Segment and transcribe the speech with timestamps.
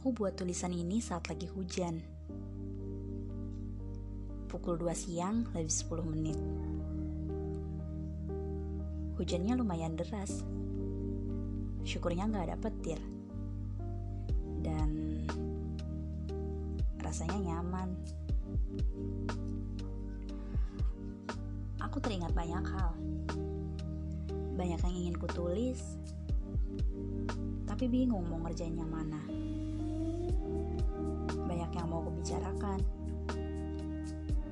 [0.00, 2.00] Aku buat tulisan ini saat lagi hujan.
[4.48, 6.40] Pukul 2 siang lebih 10 menit.
[9.20, 10.40] Hujannya lumayan deras.
[11.84, 12.96] Syukurnya nggak ada petir.
[14.64, 15.20] Dan
[17.04, 17.92] rasanya nyaman.
[21.76, 22.96] Aku teringat banyak hal.
[24.56, 26.00] Banyak yang ingin kutulis,
[27.68, 29.49] tapi bingung mau ngerjain yang mana
[31.80, 32.84] yang mau kubicarakan,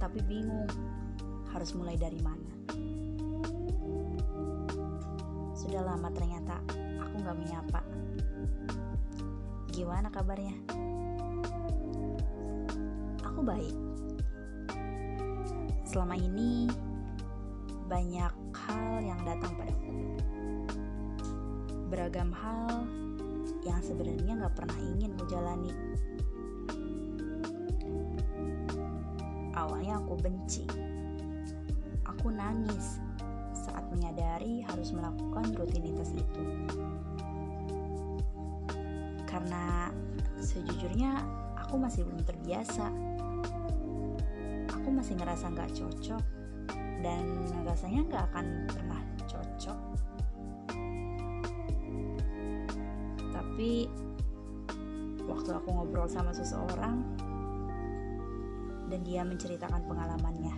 [0.00, 0.64] tapi bingung
[1.52, 2.48] harus mulai dari mana.
[5.52, 6.56] Sudah lama ternyata
[6.96, 7.80] aku gak menyapa.
[9.68, 10.56] Gimana kabarnya?
[13.28, 13.76] Aku baik.
[15.84, 16.72] Selama ini
[17.84, 19.92] banyak hal yang datang padaku.
[21.92, 22.88] Beragam hal
[23.68, 25.68] yang sebenarnya gak pernah ingin ku jalani
[29.70, 30.66] Awalnya aku benci.
[32.02, 32.98] Aku nangis
[33.54, 36.42] saat menyadari harus melakukan rutinitas itu.
[39.30, 39.94] Karena
[40.42, 41.22] sejujurnya
[41.54, 42.90] aku masih belum terbiasa.
[44.74, 46.24] Aku masih ngerasa nggak cocok
[47.06, 47.22] dan
[47.62, 49.78] rasanya nggak akan pernah cocok.
[53.30, 53.86] Tapi
[55.30, 57.06] waktu aku ngobrol sama seseorang,
[58.90, 60.54] dan dia menceritakan pengalamannya.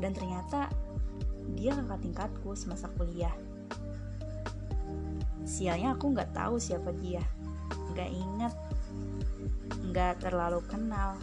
[0.00, 0.72] Dan ternyata
[1.54, 3.34] dia kakak tingkatku semasa kuliah.
[5.44, 7.22] Sialnya aku nggak tahu siapa dia,
[7.92, 8.54] nggak inget,
[9.92, 11.20] nggak terlalu kenal.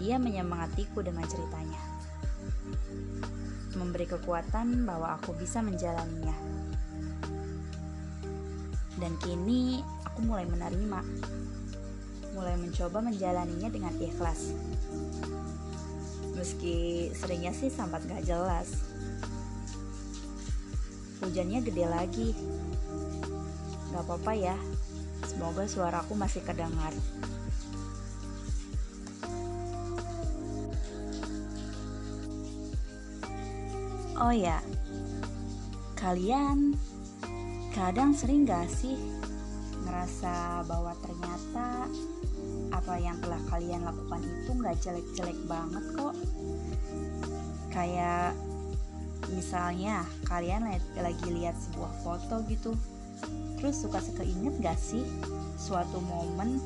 [0.00, 1.82] Dia menyemangatiku dengan ceritanya,
[3.78, 6.34] memberi kekuatan bahwa aku bisa menjalaninya.
[8.98, 9.82] Dan kini
[10.14, 11.02] aku mulai menerima,
[12.38, 14.54] mulai mencoba menjalaninya dengan ikhlas.
[16.38, 18.78] Meski seringnya sih sampai gak jelas.
[21.18, 22.30] Hujannya gede lagi.
[23.90, 24.54] Gak apa-apa ya,
[25.26, 26.94] semoga suaraku masih kedengar.
[34.14, 34.62] Oh ya,
[35.98, 36.78] kalian
[37.74, 38.94] kadang sering gak sih
[39.84, 41.88] ngerasa bahwa ternyata
[42.74, 46.14] apa yang telah kalian lakukan itu nggak jelek-jelek banget kok.
[47.70, 48.34] Kayak
[49.32, 50.68] misalnya kalian
[51.00, 52.76] lagi lihat sebuah foto gitu
[53.58, 55.00] terus suka suka inget gak sih
[55.56, 56.60] suatu momen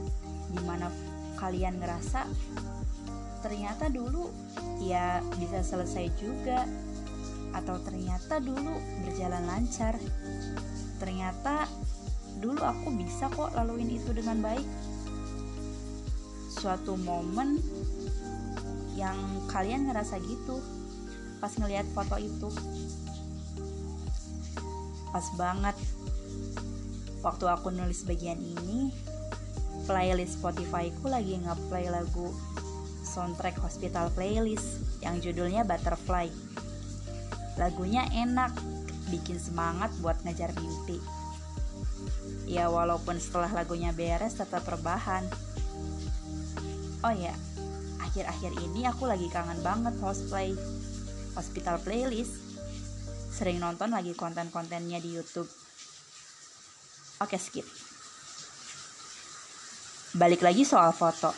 [0.50, 0.90] di mana
[1.38, 2.26] kalian ngerasa
[3.38, 4.34] ternyata dulu
[4.82, 6.66] ya bisa selesai juga
[7.54, 8.74] atau ternyata dulu
[9.06, 9.94] berjalan lancar
[10.98, 11.70] ternyata
[12.38, 14.66] dulu aku bisa kok laluin itu dengan baik.
[16.54, 17.62] Suatu momen
[18.99, 20.59] yang kalian ngerasa gitu
[21.38, 22.50] pas ngelihat foto itu.
[25.10, 25.76] Pas banget.
[27.19, 28.94] Waktu aku nulis bagian ini
[29.91, 32.31] playlist Spotify ku lagi ngeplay lagu
[33.03, 36.31] soundtrack hospital playlist yang judulnya Butterfly.
[37.59, 38.55] Lagunya enak
[39.10, 41.03] bikin semangat buat ngejar mimpi
[42.48, 45.20] Ya walaupun setelah lagunya beres tetap rebahan.
[47.04, 47.36] Oh ya,
[48.00, 50.56] akhir-akhir ini aku lagi kangen banget cosplay
[51.37, 52.41] hospital playlist.
[53.28, 55.47] Sering nonton lagi konten-kontennya di YouTube.
[57.20, 57.69] Oke skip.
[60.16, 61.31] Balik lagi soal foto.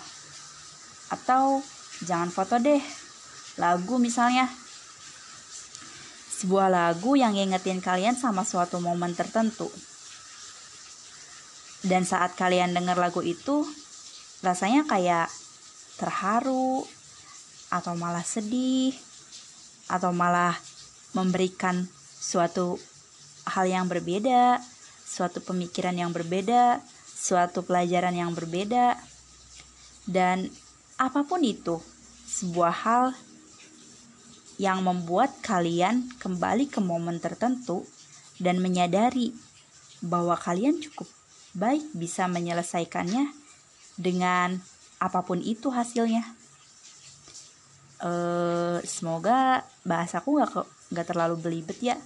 [1.10, 1.60] Atau
[2.06, 2.80] jangan foto deh.
[3.58, 4.46] Lagu misalnya.
[6.40, 9.68] Sebuah lagu yang ngingetin kalian sama suatu momen tertentu
[11.80, 13.64] dan saat kalian dengar lagu itu,
[14.44, 15.32] rasanya kayak
[15.96, 16.84] terharu,
[17.70, 18.92] atau malah sedih,
[19.88, 20.58] atau malah
[21.16, 21.88] memberikan
[22.20, 22.76] suatu
[23.48, 24.60] hal yang berbeda,
[25.06, 29.00] suatu pemikiran yang berbeda, suatu pelajaran yang berbeda,
[30.04, 30.52] dan
[31.00, 31.80] apa pun itu,
[32.28, 33.04] sebuah hal
[34.60, 37.88] yang membuat kalian kembali ke momen tertentu
[38.36, 39.32] dan menyadari
[40.04, 41.08] bahwa kalian cukup
[41.56, 43.30] baik bisa menyelesaikannya
[43.98, 44.58] dengan
[45.02, 46.22] apa pun itu hasilnya.
[48.00, 50.50] Uh, semoga bahasaku nggak
[50.94, 51.96] nggak terlalu belibet ya,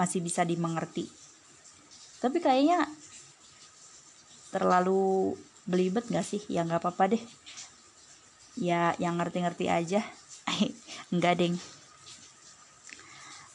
[0.00, 1.10] masih bisa dimengerti.
[2.18, 2.88] Tapi kayaknya
[4.50, 5.36] terlalu
[5.68, 6.42] belibet gak sih?
[6.48, 7.22] Ya nggak apa-apa deh.
[8.58, 10.02] Ya yang ngerti-ngerti aja.
[11.12, 11.54] Enggak deng.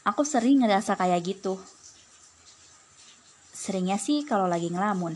[0.08, 1.60] Aku sering ngerasa kayak gitu
[3.64, 5.16] Seringnya sih kalau lagi ngelamun.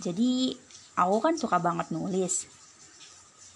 [0.00, 0.56] Jadi
[0.96, 2.48] aku kan suka banget nulis.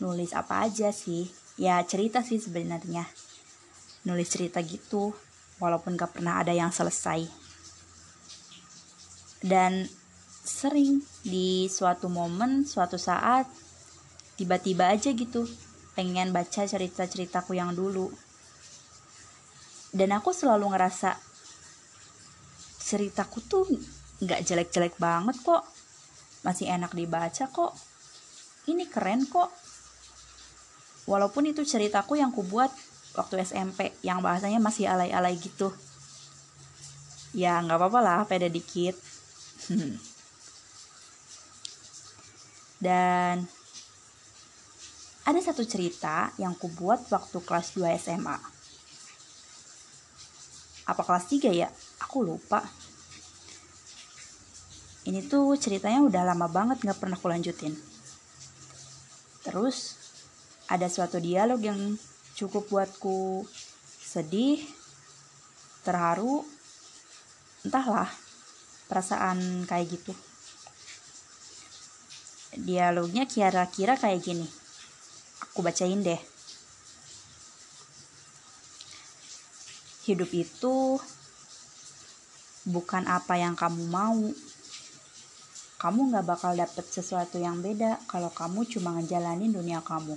[0.04, 1.32] Nulis apa aja sih?
[1.56, 3.08] Ya cerita sih sebenarnya.
[4.04, 5.16] Nulis cerita gitu,
[5.56, 7.25] walaupun gak pernah ada yang selesai.
[9.40, 9.88] Dan
[10.44, 13.48] sering di suatu momen, suatu saat,
[14.36, 15.48] tiba-tiba aja gitu,
[15.96, 18.12] pengen baca cerita-ceritaku yang dulu.
[19.96, 21.27] Dan aku selalu ngerasa
[22.88, 23.69] ceritaku tuh
[24.25, 25.61] nggak jelek-jelek banget kok.
[26.40, 27.76] Masih enak dibaca kok.
[28.64, 29.52] Ini keren kok.
[31.05, 32.73] Walaupun itu ceritaku yang kubuat
[33.12, 35.69] waktu SMP yang bahasanya masih alay-alay gitu.
[37.37, 38.96] Ya nggak apa-apa lah pede dikit.
[42.84, 43.44] Dan
[45.29, 48.57] ada satu cerita yang kubuat waktu kelas 2 SMA
[50.88, 51.69] apa kelas 3 ya
[52.00, 52.64] aku lupa
[55.08, 57.73] ini tuh ceritanya udah lama banget gak pernah aku lanjutin.
[59.40, 59.96] Terus
[60.69, 61.96] ada suatu dialog yang
[62.37, 63.49] cukup buatku
[64.05, 64.61] sedih,
[65.81, 66.44] terharu,
[67.64, 68.12] entahlah
[68.93, 70.12] perasaan kayak gitu.
[72.61, 74.44] Dialognya kira-kira kayak gini.
[75.49, 76.20] Aku bacain deh.
[80.08, 80.96] Hidup itu
[82.64, 84.16] bukan apa yang kamu mau,
[85.76, 90.16] kamu gak bakal dapet sesuatu yang beda kalau kamu cuma ngejalanin dunia kamu.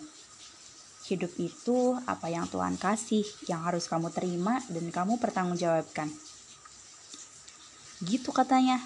[1.12, 6.08] Hidup itu apa yang Tuhan kasih, yang harus kamu terima dan kamu pertanggungjawabkan.
[8.00, 8.80] Gitu katanya.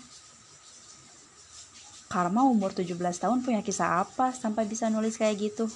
[2.09, 5.69] Karma umur 17 tahun punya kisah apa sampai bisa nulis kayak gitu?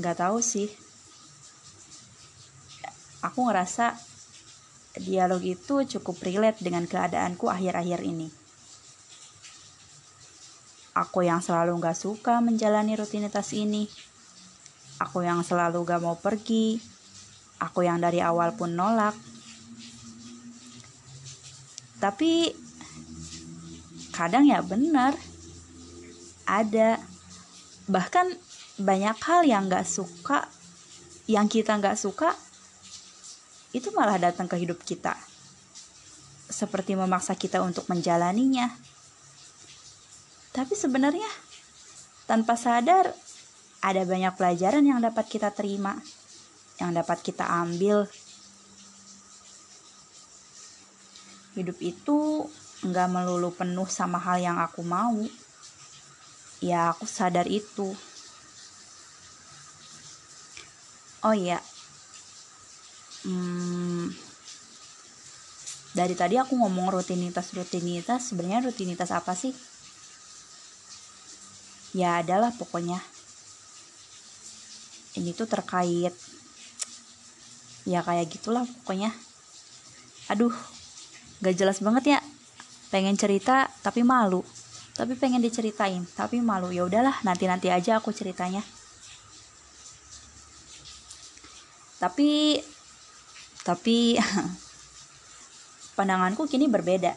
[0.00, 0.87] Gak tahu sih.
[3.18, 3.98] Aku ngerasa
[4.98, 8.30] dialog itu cukup relate dengan keadaanku akhir-akhir ini.
[10.94, 13.86] Aku yang selalu gak suka menjalani rutinitas ini.
[14.98, 16.82] Aku yang selalu gak mau pergi.
[17.62, 19.14] Aku yang dari awal pun nolak.
[22.02, 22.50] Tapi
[24.10, 25.14] kadang ya benar.
[26.46, 26.98] Ada.
[27.86, 28.26] Bahkan
[28.82, 30.50] banyak hal yang gak suka.
[31.30, 32.34] Yang kita gak suka
[33.76, 35.12] itu malah datang ke hidup kita.
[36.48, 38.72] Seperti memaksa kita untuk menjalaninya.
[40.56, 41.28] Tapi sebenarnya
[42.24, 43.12] tanpa sadar
[43.84, 45.94] ada banyak pelajaran yang dapat kita terima,
[46.80, 48.08] yang dapat kita ambil.
[51.54, 52.48] Hidup itu
[52.82, 55.18] nggak melulu penuh sama hal yang aku mau.
[56.58, 57.94] Ya, aku sadar itu.
[61.22, 61.58] Oh iya,
[63.28, 64.08] hmm,
[65.98, 69.50] dari tadi aku ngomong rutinitas rutinitas sebenarnya rutinitas apa sih?
[71.96, 73.00] Ya adalah pokoknya.
[75.18, 76.14] Ini tuh terkait
[77.88, 79.10] ya kayak gitulah pokoknya.
[80.30, 80.54] Aduh
[81.42, 82.20] gak jelas banget ya.
[82.94, 84.44] Pengen cerita tapi malu.
[84.94, 86.70] Tapi pengen diceritain tapi malu.
[86.70, 88.62] Ya udahlah nanti nanti aja aku ceritanya.
[91.98, 92.62] Tapi
[93.68, 94.16] tapi
[96.00, 97.12] pandanganku kini berbeda.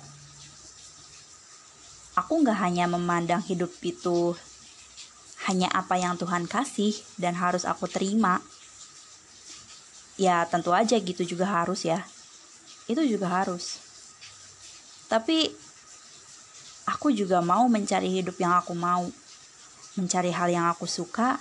[2.19, 4.35] Aku nggak hanya memandang hidup itu
[5.47, 8.43] hanya apa yang Tuhan kasih dan harus aku terima.
[10.19, 12.03] Ya tentu aja gitu juga harus ya.
[12.91, 13.79] Itu juga harus.
[15.07, 15.55] Tapi
[16.83, 19.07] aku juga mau mencari hidup yang aku mau.
[19.95, 21.39] Mencari hal yang aku suka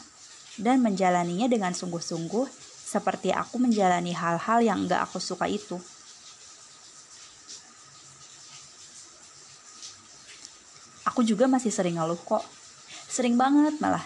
[0.58, 5.78] dan menjalaninya dengan sungguh-sungguh seperti aku menjalani hal-hal yang gak aku suka itu.
[11.06, 12.42] Aku juga masih sering ngeluh kok.
[13.06, 14.02] Sering banget malah.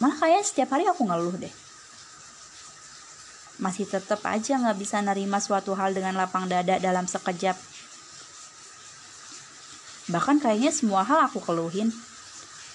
[0.00, 1.52] Malah kayak setiap hari aku ngeluh deh.
[3.60, 7.56] Masih tetap aja gak bisa nerima suatu hal dengan lapang dada dalam sekejap.
[10.08, 11.92] Bahkan kayaknya semua hal aku keluhin.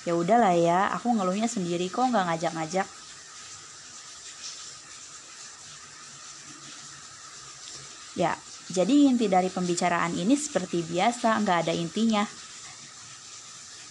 [0.05, 2.98] Ya udahlah ya, aku ngeluhnya sendiri kok nggak ngajak-ngajak.
[8.19, 8.35] Ya,
[8.67, 12.27] jadi inti dari pembicaraan ini seperti biasa, nggak ada intinya.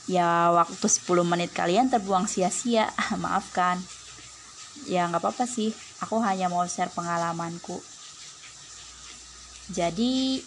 [0.04, 2.92] Ya, waktu 10 menit kalian terbuang sia-sia,
[3.24, 3.80] maafkan.
[4.84, 5.72] Ya, nggak apa-apa sih,
[6.04, 7.80] aku hanya mau share pengalamanku.
[9.72, 10.44] Jadi,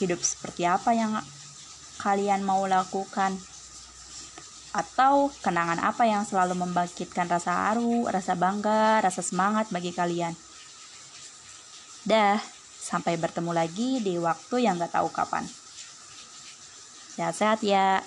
[0.00, 1.16] hidup seperti apa yang
[2.04, 3.32] kalian mau lakukan?
[4.76, 10.36] Atau kenangan apa yang selalu membangkitkan rasa haru, rasa bangga, rasa semangat bagi kalian?
[12.04, 12.36] Dah,
[12.84, 15.48] sampai bertemu lagi di waktu yang gak tahu kapan.
[17.16, 18.04] Sehat-sehat ya.